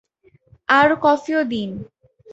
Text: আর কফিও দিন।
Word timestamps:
আর 0.69 0.89
কফিও 1.03 1.41
দিন। 1.43 1.69